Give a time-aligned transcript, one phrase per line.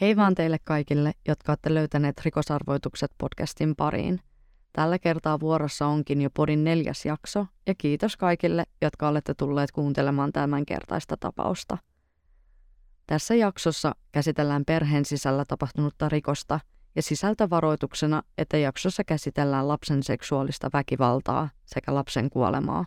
[0.00, 4.20] Hei vaan teille kaikille, jotka olette löytäneet rikosarvoitukset podcastin pariin.
[4.72, 10.32] Tällä kertaa vuorossa onkin jo podin neljäs jakso, ja kiitos kaikille, jotka olette tulleet kuuntelemaan
[10.32, 11.78] tämän kertaista tapausta.
[13.06, 16.60] Tässä jaksossa käsitellään perheen sisällä tapahtunutta rikosta
[16.96, 22.84] ja sisältä varoituksena, että jaksossa käsitellään lapsen seksuaalista väkivaltaa sekä lapsen kuolemaa.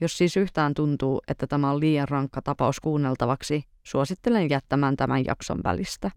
[0.00, 5.60] Jos siis yhtään tuntuu, että tämä on liian rankka tapaus kuunneltavaksi, suosittelen jättämään tämän jakson
[5.64, 6.10] välistä.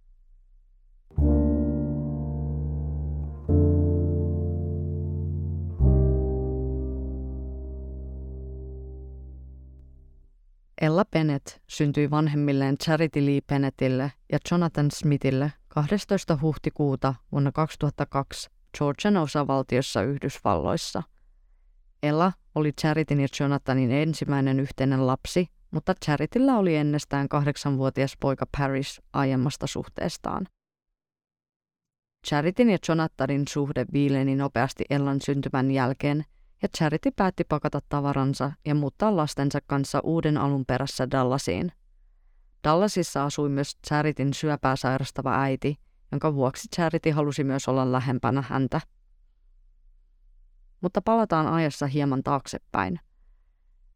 [10.82, 16.38] Ella Bennett syntyi vanhemmilleen Charity Lee Bennettille ja Jonathan Smithille 12.
[16.42, 21.04] huhtikuuta vuonna 2002 Georgian osavaltiossa Yhdysvalloissa.
[22.04, 29.02] Ella oli Charityn ja Jonathanin ensimmäinen yhteinen lapsi, mutta Charityllä oli ennestään kahdeksanvuotias poika Paris
[29.14, 30.48] aiemmasta suhteestaan.
[32.28, 36.26] Charityn ja Jonathanin suhde viileni nopeasti Ellan syntymän jälkeen–
[36.62, 41.72] ja Charity päätti pakata tavaransa ja muuttaa lastensa kanssa uuden alun perässä Dallasiin.
[42.64, 45.80] Dallasissa asui myös Charityn syöpää sairastava äiti,
[46.12, 48.82] jonka vuoksi Charity halusi myös olla lähempänä häntä.
[50.82, 53.00] Mutta palataan ajassa hieman taaksepäin.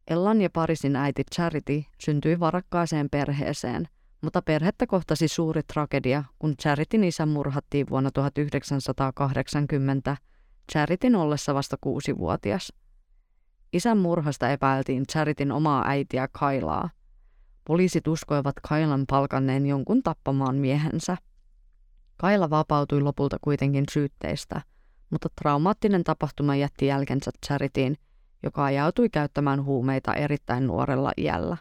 [0.08, 3.88] Ellan ja Parisin äiti Charity syntyi varakkaaseen perheeseen,
[4.22, 10.16] mutta perhettä kohtasi suuri tragedia, kun Charityn isä murhattiin vuonna 1980–
[10.72, 12.72] Charitin ollessa vasta kuusivuotias.
[13.72, 16.90] Isän murhasta epäiltiin Charitin omaa äitiä Kailaa.
[17.64, 21.16] Poliisit uskoivat Kailan palkanneen jonkun tappamaan miehensä.
[22.16, 24.62] Kaila vapautui lopulta kuitenkin syytteistä,
[25.10, 27.96] mutta traumaattinen tapahtuma jätti jälkensä Charitiin,
[28.42, 31.56] joka ajautui käyttämään huumeita erittäin nuorella iällä.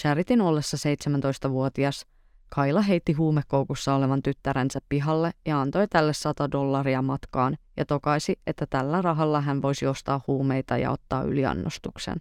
[0.00, 2.06] Charitin ollessa 17-vuotias–
[2.54, 8.66] Kaila heitti huumekoukussa olevan tyttärensä pihalle ja antoi tälle 100 dollaria matkaan ja tokaisi, että
[8.70, 12.16] tällä rahalla hän voisi ostaa huumeita ja ottaa yliannostuksen.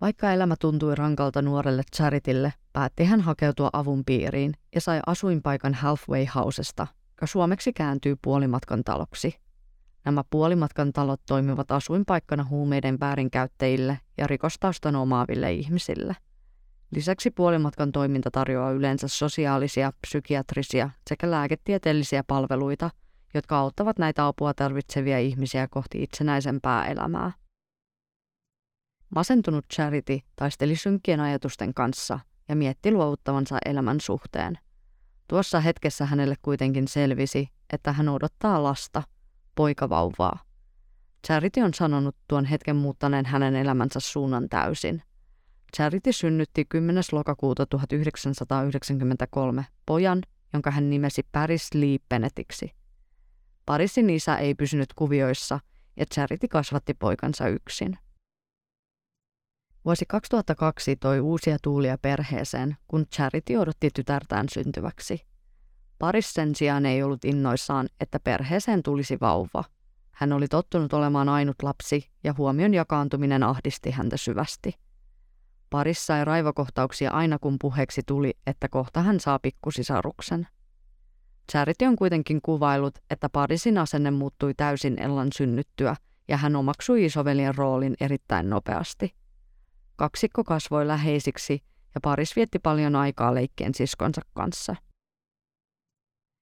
[0.00, 6.26] Vaikka elämä tuntui rankalta nuorelle Charitille, päätti hän hakeutua avun piiriin ja sai asuinpaikan Halfway
[6.34, 9.34] Housesta, joka suomeksi kääntyy puolimatkan taloksi.
[10.04, 16.16] Nämä puolimatkan talot toimivat asuinpaikkana huumeiden väärinkäyttäjille ja rikostaustan omaaville ihmisille–
[16.94, 22.90] Lisäksi puolimatkan toiminta tarjoaa yleensä sosiaalisia, psykiatrisia sekä lääketieteellisiä palveluita,
[23.34, 27.32] jotka auttavat näitä apua tarvitsevia ihmisiä kohti itsenäisempää elämää.
[29.14, 34.58] Masentunut Charity taisteli synkkien ajatusten kanssa ja mietti luovuttavansa elämän suhteen.
[35.28, 39.02] Tuossa hetkessä hänelle kuitenkin selvisi, että hän odottaa lasta,
[39.54, 40.38] poikavauvaa.
[41.26, 45.02] Charity on sanonut tuon hetken muuttaneen hänen elämänsä suunnan täysin–
[45.76, 47.04] Charity synnytti 10.
[47.12, 52.74] lokakuuta 1993 pojan, jonka hän nimesi Paris Lee Bennettiksi.
[53.66, 55.60] Parisin isä ei pysynyt kuvioissa
[55.96, 57.98] ja Charity kasvatti poikansa yksin.
[59.84, 65.26] Vuosi 2002 toi uusia tuulia perheeseen, kun Charity odotti tytärtään syntyväksi.
[65.98, 69.64] Paris sen sijaan ei ollut innoissaan, että perheeseen tulisi vauva.
[70.10, 74.74] Hän oli tottunut olemaan ainut lapsi ja huomion jakaantuminen ahdisti häntä syvästi.
[75.70, 80.46] Paris sai raivokohtauksia aina kun puheeksi tuli, että kohta hän saa pikkusisaruksen.
[81.52, 85.96] Charity on kuitenkin kuvailut, että Parisin asenne muuttui täysin Ellan synnyttyä
[86.28, 89.14] ja hän omaksui isoveljen roolin erittäin nopeasti.
[89.96, 91.62] Kaksikko kasvoi läheisiksi
[91.94, 94.76] ja Paris vietti paljon aikaa leikkien siskonsa kanssa.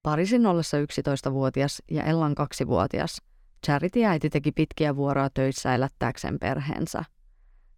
[0.03, 3.21] Parisin ollessa 11-vuotias ja Ellan kaksivuotias,
[3.65, 7.03] Charity äiti teki pitkiä vuoroa töissä elättääkseen perheensä–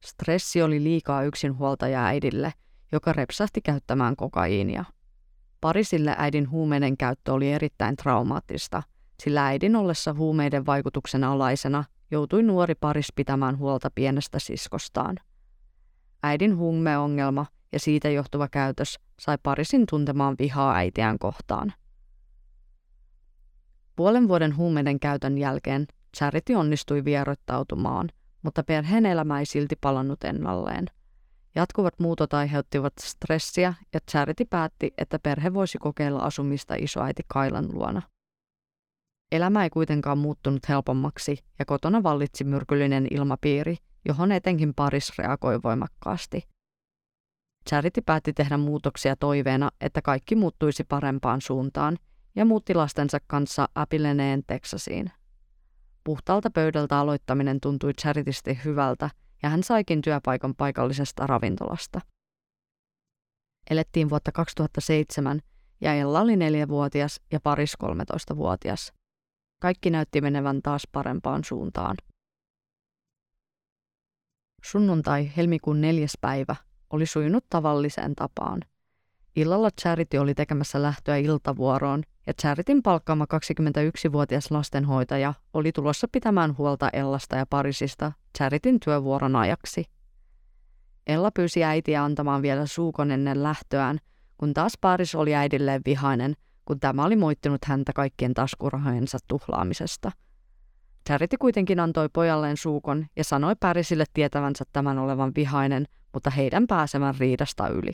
[0.05, 2.53] Stressi oli liikaa yksinhuoltaja äidille,
[2.91, 4.85] joka repsahti käyttämään kokaiinia.
[5.61, 8.83] Parisille äidin huumeiden käyttö oli erittäin traumaattista,
[9.23, 15.17] sillä äidin ollessa huumeiden vaikutuksen alaisena joutui nuori paris pitämään huolta pienestä siskostaan.
[16.23, 21.73] Äidin huumeongelma ja siitä johtuva käytös sai parisin tuntemaan vihaa äitiään kohtaan.
[23.95, 25.87] Puolen vuoden huumeiden käytön jälkeen
[26.17, 28.09] Charity onnistui vieroittautumaan–
[28.41, 30.85] mutta perheen elämä ei silti palannut ennalleen.
[31.55, 38.01] Jatkuvat muutot aiheuttivat stressiä ja Charity päätti, että perhe voisi kokeilla asumista isoäiti Kailan luona.
[39.31, 43.75] Elämä ei kuitenkaan muuttunut helpommaksi ja kotona vallitsi myrkyllinen ilmapiiri,
[44.05, 46.47] johon etenkin Paris reagoi voimakkaasti.
[47.69, 51.97] Charity päätti tehdä muutoksia toiveena, että kaikki muuttuisi parempaan suuntaan
[52.35, 55.11] ja muutti lastensa kanssa Apileneen Teksasiin.
[56.03, 59.09] Puhtaalta pöydältä aloittaminen tuntui charitisti hyvältä
[59.43, 62.01] ja hän saikin työpaikan paikallisesta ravintolasta.
[63.69, 65.41] Elettiin vuotta 2007
[65.81, 68.93] ja Ella oli neljävuotias ja Paris 13-vuotias.
[69.61, 71.97] Kaikki näytti menevän taas parempaan suuntaan.
[74.63, 76.55] Sunnuntai, helmikuun neljäs päivä,
[76.89, 78.61] oli sujunut tavalliseen tapaan.
[79.35, 86.89] Illalla Charity oli tekemässä lähtöä iltavuoroon ja Charityn palkkaama 21-vuotias lastenhoitaja oli tulossa pitämään huolta
[86.93, 89.85] Ellasta ja Parisista Charityn työvuoron ajaksi.
[91.07, 93.97] Ella pyysi äitiä antamaan vielä suukon ennen lähtöään,
[94.37, 96.33] kun taas Paris oli äidilleen vihainen,
[96.65, 100.11] kun tämä oli moittinut häntä kaikkien taskurahojensa tuhlaamisesta.
[101.07, 107.15] Charity kuitenkin antoi pojalleen suukon ja sanoi Parisille tietävänsä tämän olevan vihainen, mutta heidän pääsevän
[107.19, 107.91] riidasta yli.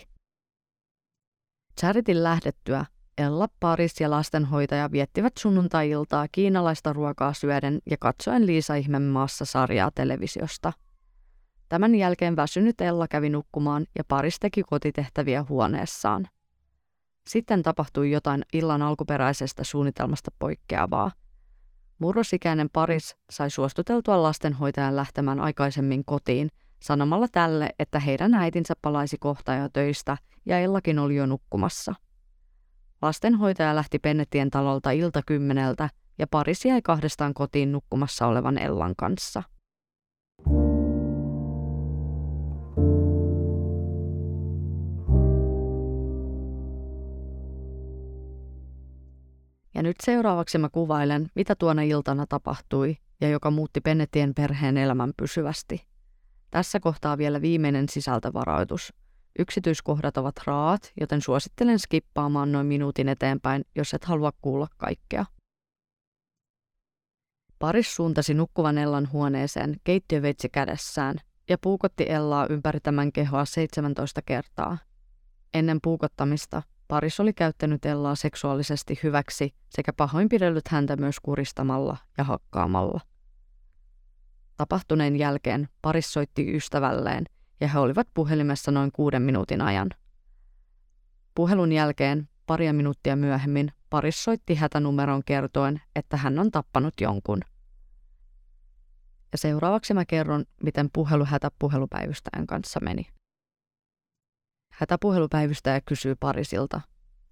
[1.79, 2.85] Charityn lähdettyä
[3.17, 9.91] Ella, Paris ja lastenhoitaja viettivät sunnuntai-iltaa kiinalaista ruokaa syöden ja katsoen Liisa Ihmen maassa sarjaa
[9.95, 10.73] televisiosta.
[11.69, 16.27] Tämän jälkeen väsynyt Ella kävi nukkumaan ja Paris teki kotitehtäviä huoneessaan.
[17.27, 21.11] Sitten tapahtui jotain illan alkuperäisestä suunnitelmasta poikkeavaa.
[21.99, 26.49] Murrosikäinen Paris sai suostuteltua lastenhoitajan lähtemään aikaisemmin kotiin
[26.79, 31.95] sanomalla tälle, että heidän äitinsä palaisi kohta jo töistä ja Ellakin oli jo nukkumassa–
[33.01, 35.89] Lastenhoitaja lähti Pennettien talolta ilta kymmeneltä
[36.19, 39.43] ja Paris jäi kahdestaan kotiin nukkumassa olevan Ellan kanssa.
[49.75, 55.11] Ja nyt seuraavaksi mä kuvailen, mitä tuona iltana tapahtui ja joka muutti Pennettien perheen elämän
[55.17, 55.87] pysyvästi.
[56.51, 58.93] Tässä kohtaa vielä viimeinen sisältövaroitus–
[59.39, 65.25] Yksityiskohdat ovat raat, joten suosittelen skippaamaan noin minuutin eteenpäin, jos et halua kuulla kaikkea.
[67.59, 71.15] Paris suuntasi nukkuvan Ellan huoneeseen keittiöveitsi kädessään
[71.49, 74.77] ja puukotti Ellaa ympäri tämän kehoa 17 kertaa.
[75.53, 82.99] Ennen puukottamista Paris oli käyttänyt Ellaa seksuaalisesti hyväksi sekä pahoinpidellyt häntä myös kuristamalla ja hakkaamalla.
[84.57, 87.25] Tapahtuneen jälkeen Paris soitti ystävälleen–
[87.61, 89.89] ja he olivat puhelimessa noin kuuden minuutin ajan.
[91.35, 97.39] Puhelun jälkeen, paria minuuttia myöhemmin, Paris soitti hätänumeron kertoen, että hän on tappanut jonkun.
[99.31, 103.07] Ja seuraavaksi mä kerron, miten puhelu hätäpuhelupäivystäjän kanssa meni.
[104.73, 106.81] Hätäpuhelupäivystäjä kysyy Parisilta,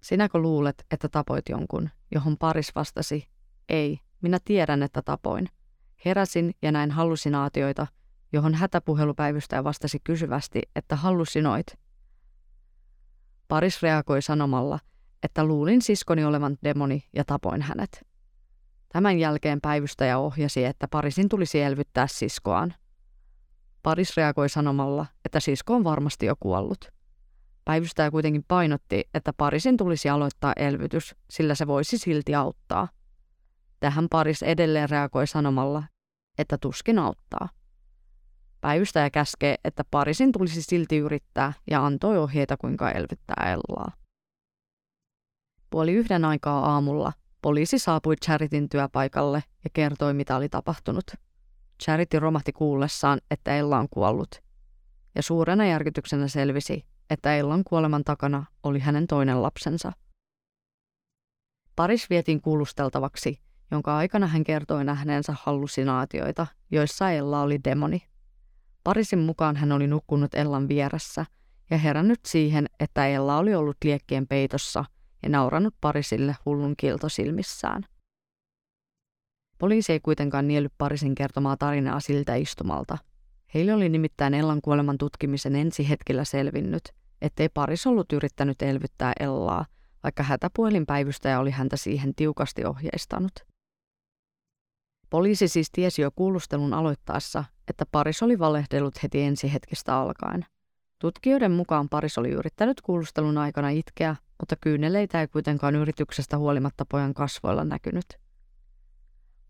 [0.02, 3.28] sinäkö luulet, että tapoit jonkun, johon Paris vastasi,
[3.68, 5.48] ei, minä tiedän, että tapoin.
[6.04, 7.86] Heräsin ja näin hallusinaatioita,
[8.36, 11.66] johon hätäpuhelupäivystäjä vastasi kysyvästi, että hallusinoit.
[13.48, 14.78] Paris reagoi sanomalla,
[15.22, 18.06] että luulin siskoni olevan demoni ja tapoin hänet.
[18.88, 22.74] Tämän jälkeen päivystäjä ohjasi, että Parisin tulisi elvyttää siskoaan.
[23.82, 26.92] Paris reagoi sanomalla, että sisko on varmasti jo kuollut.
[27.64, 32.88] Päivystäjä kuitenkin painotti, että Parisin tulisi aloittaa elvytys, sillä se voisi silti auttaa.
[33.80, 35.82] Tähän Paris edelleen reagoi sanomalla,
[36.38, 37.48] että tuskin auttaa.
[38.66, 43.92] Päivystäjä käskee, että Parisin tulisi silti yrittää ja antoi ohjeita kuinka elvyttää Ellaa.
[45.70, 47.12] Puoli yhden aikaa aamulla
[47.42, 51.04] poliisi saapui Charitin työpaikalle ja kertoi, mitä oli tapahtunut.
[51.82, 54.30] Charity romahti kuullessaan, että Ella on kuollut.
[55.14, 59.92] Ja suurena järkytyksenä selvisi, että Ellan kuoleman takana oli hänen toinen lapsensa.
[61.76, 68.15] Paris vietiin kuulusteltavaksi, jonka aikana hän kertoi nähneensä hallusinaatioita, joissa Ella oli demoni.
[68.86, 71.26] Parisin mukaan hän oli nukkunut Ellan vieressä
[71.70, 74.84] ja herännyt siihen, että Ella oli ollut liekkien peitossa
[75.22, 77.82] ja nauranut Parisille hullun kiltosilmissään.
[79.58, 82.98] Poliisi ei kuitenkaan niellyt Parisin kertomaa tarinaa siltä istumalta.
[83.54, 86.82] Heille oli nimittäin Ellan kuoleman tutkimisen ensi hetkellä selvinnyt,
[87.22, 89.66] ettei Paris ollut yrittänyt elvyttää Ellaa,
[90.02, 93.32] vaikka hätäpuhelinpäivystäjä oli häntä siihen tiukasti ohjeistanut.
[95.10, 100.46] Poliisi siis tiesi jo kuulustelun aloittaessa, että paris oli valehdellut heti ensi hetkestä alkaen.
[100.98, 107.14] Tutkijoiden mukaan paris oli yrittänyt kuulustelun aikana itkeä, mutta kyyneleitä ei kuitenkaan yrityksestä huolimatta pojan
[107.14, 108.06] kasvoilla näkynyt.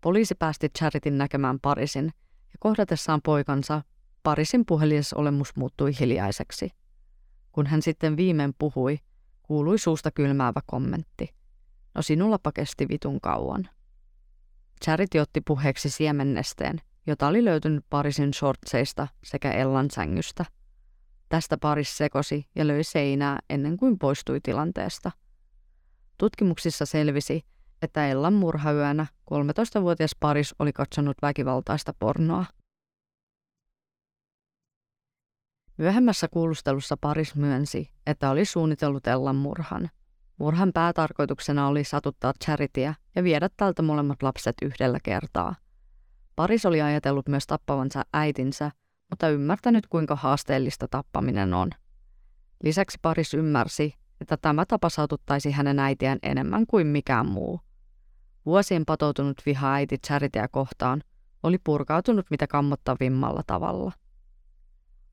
[0.01, 2.05] Poliisi päästi Charitin näkemään Parisin
[2.47, 3.81] ja kohdatessaan poikansa,
[4.23, 4.65] Parisin
[5.15, 6.69] olemus muuttui hiljaiseksi.
[7.51, 8.99] Kun hän sitten viimein puhui,
[9.43, 11.33] kuului suusta kylmäävä kommentti.
[11.95, 13.69] No sinullapa kesti vitun kauan.
[14.85, 20.45] Charity otti puheeksi siemennesteen, jota oli löytynyt Parisin shortseista sekä Ellan sängystä.
[21.29, 25.11] Tästä Paris sekosi ja löi seinää ennen kuin poistui tilanteesta.
[26.17, 27.45] Tutkimuksissa selvisi,
[27.81, 32.45] että Ellan murhayönä 13-vuotias Paris oli katsonut väkivaltaista pornoa.
[35.77, 39.89] Myöhemmässä kuulustelussa Paris myönsi, että oli suunnitellut Ellan murhan.
[40.37, 45.55] Murhan päätarkoituksena oli satuttaa Charityä ja viedä tältä molemmat lapset yhdellä kertaa.
[46.37, 48.71] Paris oli ajatellut myös tappavansa äitinsä,
[49.09, 51.69] mutta ymmärtänyt kuinka haasteellista tappaminen on.
[52.63, 57.61] Lisäksi Paris ymmärsi, että tämä tapa satuttaisi hänen äitiään enemmän kuin mikään muu.
[58.45, 61.03] Vuosien patoutunut viha äiti Charityä kohtaan
[61.43, 63.91] oli purkautunut mitä kammottavimmalla tavalla.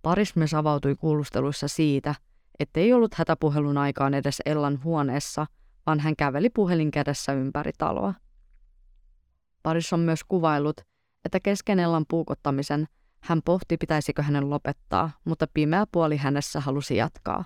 [0.03, 2.15] Paris myös avautui kuulusteluissa siitä,
[2.59, 5.47] ettei ollut hätäpuhelun aikaan edes Ellan huoneessa,
[5.87, 8.15] vaan hän käveli puhelin kädessä ympäri taloa.
[9.63, 10.81] Paris on myös kuvailut,
[11.25, 12.87] että kesken Ellan puukottamisen
[13.21, 17.45] hän pohti, pitäisikö hänen lopettaa, mutta pimeä puoli hänessä halusi jatkaa.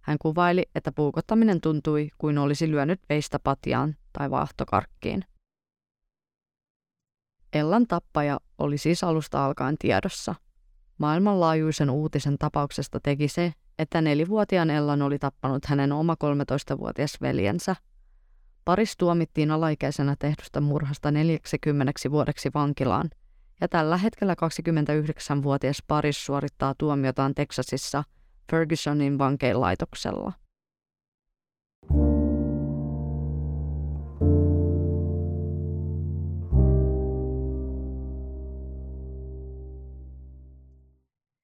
[0.00, 5.24] Hän kuvaili, että puukottaminen tuntui kuin olisi lyönyt veistä patjaan tai vaahtokarkkiin.
[7.52, 10.34] Ellan tappaja oli siis alusta alkaen tiedossa.
[10.98, 17.76] Maailmanlaajuisen uutisen tapauksesta teki se, että nelivuotiaan Ellan oli tappanut hänen oma 13-vuotias veljensä.
[18.66, 23.10] Paris tuomittiin alaikäisenä tehdystä murhasta 40 vuodeksi vankilaan,
[23.60, 28.04] ja tällä hetkellä 29-vuotias Paris suorittaa tuomiotaan Teksasissa
[28.50, 30.32] Fergusonin vankeilaitoksella.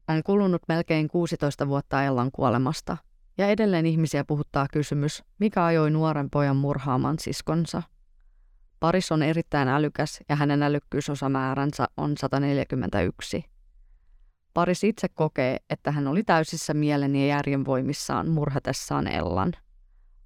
[0.08, 2.96] On kulunut melkein 16 vuotta Ellan kuolemasta,
[3.38, 7.82] ja edelleen ihmisiä puhuttaa kysymys, mikä ajoi nuoren pojan murhaaman siskonsa.
[8.80, 13.44] Paris on erittäin älykäs ja hänen älykkyysosamääränsä on 141.
[14.54, 19.52] Paris itse kokee, että hän oli täysissä mielen ja järjen voimissaan murhatessaan Ellan.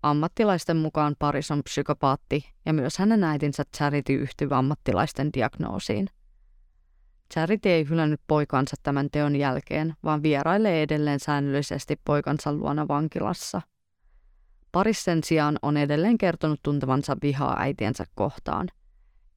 [0.03, 6.09] Ammattilaisten mukaan Paris on psykopaatti ja myös hänen äitinsä Charity yhtyy ammattilaisten diagnoosiin.
[7.35, 13.63] Charity ei hylännyt poikansa tämän teon jälkeen, vaan vierailee edelleen säännöllisesti poikansa luona vankilassa.
[14.73, 18.69] Paris sen sijaan on edelleen kertonut tuntevansa vihaa äitiensä kohtaan.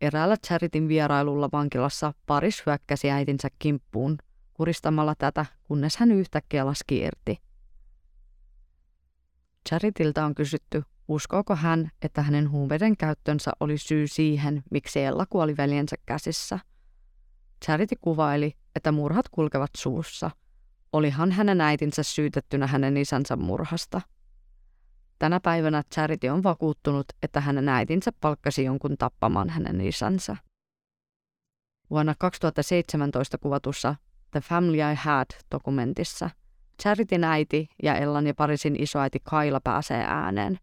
[0.02, 4.18] Eräällä Charityn vierailulla vankilassa Paris hyökkäsi äitinsä kimppuun,
[4.54, 7.38] kuristamalla tätä, kunnes hän yhtäkkiä laski irti.
[9.70, 15.58] Charitilta on kysytty, uskooko hän, että hänen huumeiden käyttönsä oli syy siihen, miksi Ella kuoli
[15.58, 16.60] veljensä käsissä–
[17.66, 20.32] Charity kuvaili, että murhat kulkevat suussa.
[20.94, 24.02] Olihan hänen äitinsä syytettynä hänen isänsä murhasta.
[25.20, 30.38] Tänä päivänä Charity on vakuuttunut, että hänen äitinsä palkkasi jonkun tappamaan hänen isänsä.
[31.90, 33.96] Vuonna 2017 kuvatussa
[34.32, 36.30] The Family I Had-dokumentissa
[36.82, 40.60] Charityn äiti ja Ellan ja Parisin isoäiti Kaila pääsee ääneen.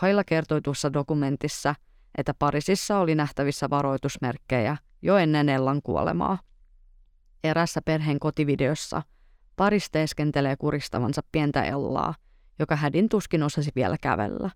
[0.00, 1.74] Kaila kertoi tuossa dokumentissa,
[2.18, 6.38] että Parisissa oli nähtävissä varoitusmerkkejä– jo ennen Ellan kuolemaa.
[7.44, 9.02] Erässä perheen kotivideossa
[9.56, 12.14] paris teeskentelee kuristavansa pientä Ellaa,
[12.58, 14.50] joka hädin tuskin osasi vielä kävellä.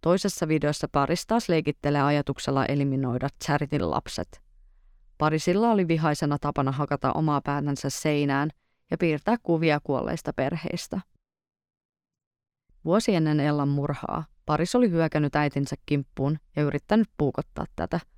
[0.00, 4.42] Toisessa videossa paris taas leikittelee ajatuksella eliminoida Charitin lapset.
[5.18, 8.50] Parisilla oli vihaisena tapana hakata omaa päätänsä seinään
[8.90, 11.00] ja piirtää kuvia kuolleista perheistä.
[12.84, 18.00] Vuosi ennen Ellan murhaa Paris oli hyökännyt äitinsä kimppuun ja yrittänyt puukottaa tätä–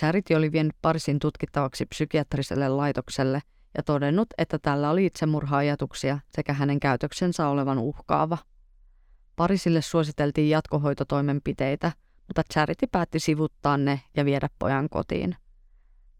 [0.00, 3.42] Charity oli vienyt Parisin tutkittavaksi psykiatriselle laitokselle
[3.76, 8.38] ja todennut, että tällä oli itsemurha-ajatuksia sekä hänen käytöksensä olevan uhkaava.
[9.36, 11.92] Parisille suositeltiin jatkohoitotoimenpiteitä,
[12.28, 15.36] mutta Charity päätti sivuttaa ne ja viedä pojan kotiin.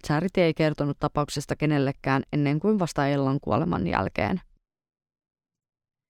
[0.06, 4.40] Charity ei kertonut tapauksesta kenellekään ennen kuin vasta Ellan kuoleman jälkeen.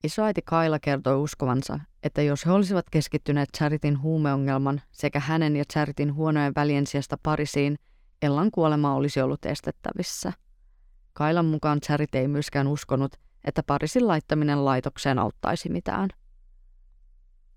[0.05, 6.15] Isoäiti Kaila kertoi uskovansa, että jos he olisivat keskittyneet Charitin huumeongelman sekä hänen ja Charitin
[6.15, 7.79] huonojen välien sijasta Parisiin,
[8.23, 10.33] Ellan kuolema olisi ollut estettävissä.
[11.13, 16.09] Kailan mukaan Charit ei myöskään uskonut, että Parisin laittaminen laitokseen auttaisi mitään.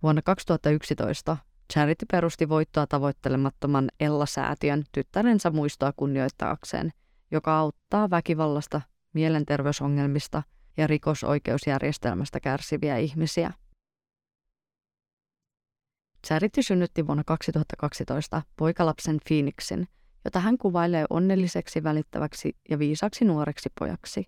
[0.04, 1.38] Vuonna 2011
[1.74, 6.94] Charity perusti voittoa tavoittelemattoman Ella-säätiön tyttärensä muistoa kunnioittaakseen,
[7.32, 8.82] joka auttaa väkivallasta,
[9.14, 10.44] mielenterveysongelmista–
[10.77, 13.53] ja rikosoikeusjärjestelmästä kärsiviä ihmisiä.
[16.27, 19.88] Charity synnytti vuonna 2012 poikalapsen Phoenixin,
[20.25, 24.25] jota hän kuvailee onnelliseksi, välittäväksi ja viisaksi nuoreksi pojaksi.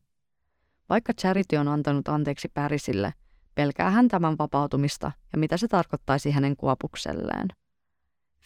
[0.90, 3.14] Vaikka Charity on antanut anteeksi Pärisille,
[3.56, 7.48] pelkää hän tämän vapautumista ja mitä se tarkoittaisi hänen kuopukselleen.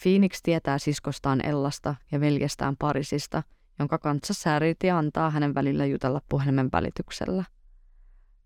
[0.03, 3.44] Phoenix tietää siskostaan Ellasta ja veljestään Parisista,
[3.79, 7.44] jonka kanssa Charity antaa hänen välillä jutella puhelimen välityksellä–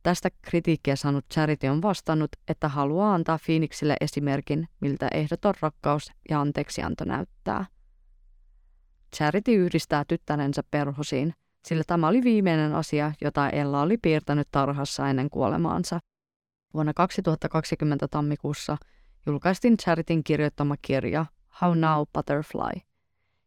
[0.03, 6.41] Tästä kritiikkiä saanut Charity on vastannut, että haluaa antaa Phoenixille esimerkin, miltä ehdoton rakkaus ja
[6.41, 7.65] anteeksianto näyttää.
[9.15, 11.33] Charity yhdistää tyttärensä perhosiin,
[11.65, 15.99] sillä tämä oli viimeinen asia, jota Ella oli piirtänyt tarhassa ennen kuolemaansa.
[16.73, 18.77] Vuonna 2020 tammikuussa
[19.25, 21.25] julkaistiin Charitin kirjoittama kirja
[21.61, 22.81] How Now Butterfly.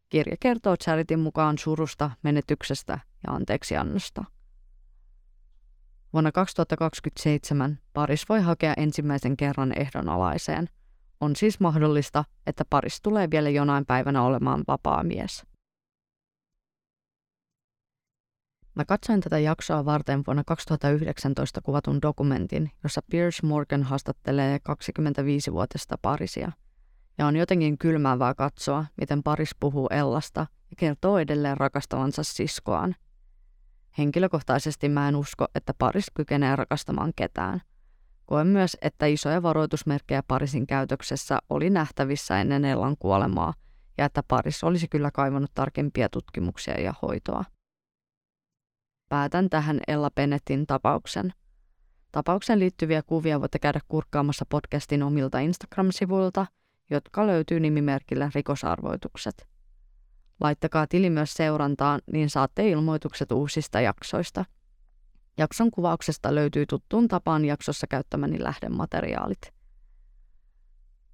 [0.09, 4.23] Kirja kertoo Charitin mukaan surusta, menetyksestä ja anteeksiannosta.
[6.13, 10.69] Vuonna 2027 paris voi hakea ensimmäisen kerran ehdonalaiseen.
[11.21, 15.45] On siis mahdollista, että paris tulee vielä jonain päivänä olemaan vapaa mies.
[18.75, 26.51] Mä katsoin tätä jaksoa varten vuonna 2019 kuvatun dokumentin, jossa Pierce Morgan haastattelee 25-vuotista parisia.
[27.17, 32.95] Ja on jotenkin kylmäävää katsoa, miten paris puhuu Ellasta ja kertoo edelleen rakastavansa siskoaan.
[33.97, 37.61] Henkilökohtaisesti mä en usko, että paris kykenee rakastamaan ketään.
[38.25, 43.53] Koen myös, että isoja varoitusmerkkejä parisin käytöksessä oli nähtävissä ennen Ellan kuolemaa
[43.97, 47.43] ja että paris olisi kyllä kaivannut tarkempia tutkimuksia ja hoitoa.
[49.09, 51.33] Päätän tähän Ella Bennettin tapauksen.
[52.11, 56.45] Tapauksen liittyviä kuvia voitte käydä kurkkaamassa podcastin omilta Instagram-sivuilta,
[56.89, 59.56] jotka löytyy nimimerkillä rikosarvoitukset.
[60.39, 64.45] Laittakaa tili myös seurantaan, niin saatte ilmoitukset uusista jaksoista.
[65.37, 69.53] Jakson kuvauksesta löytyy tuttuun tapaan jaksossa käyttämäni lähdemateriaalit.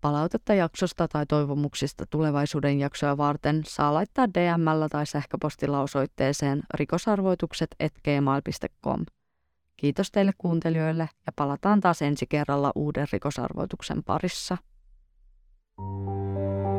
[0.01, 9.05] Palautetta jaksosta tai toivomuksista tulevaisuuden jaksoja varten saa laittaa dm tai sähköpostilla osoitteeseen rikosarvoitukset.gmail.com.
[9.77, 14.57] Kiitos teille kuuntelijoille ja palataan taas ensi kerralla uuden rikosarvoituksen parissa.
[15.75, 16.72] thank you